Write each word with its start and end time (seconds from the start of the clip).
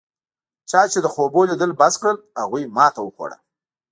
چا 0.69 0.81
چې 0.91 0.99
د 1.03 1.07
خوبونو 1.13 1.49
لیدل 1.51 1.71
بس 1.79 1.93
کړل 2.01 2.17
هغوی 2.41 2.63
ماتې 2.75 3.01
وخوړه. 3.03 3.37